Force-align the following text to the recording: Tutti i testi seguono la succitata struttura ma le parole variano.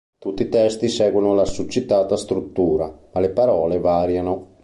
Tutti 0.17 0.41
i 0.41 0.49
testi 0.49 0.87
seguono 0.87 1.35
la 1.35 1.45
succitata 1.45 2.17
struttura 2.17 2.87
ma 3.13 3.19
le 3.19 3.29
parole 3.29 3.77
variano. 3.79 4.55